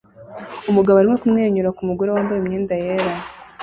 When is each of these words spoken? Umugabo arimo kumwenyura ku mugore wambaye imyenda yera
Umugabo 0.69 0.95
arimo 0.97 1.15
kumwenyura 1.21 1.73
ku 1.77 1.81
mugore 1.89 2.09
wambaye 2.11 2.39
imyenda 2.39 2.73
yera 2.83 3.11